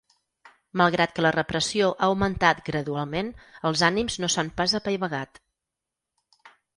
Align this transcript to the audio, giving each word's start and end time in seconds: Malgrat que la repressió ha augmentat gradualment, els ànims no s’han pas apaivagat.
Malgrat 0.81 1.11
que 1.17 1.25
la 1.25 1.31
repressió 1.35 1.89
ha 1.91 2.07
augmentat 2.07 2.63
gradualment, 2.69 3.29
els 3.71 3.83
ànims 3.89 4.15
no 4.23 4.31
s’han 4.37 4.49
pas 4.63 4.73
apaivagat. 4.81 5.39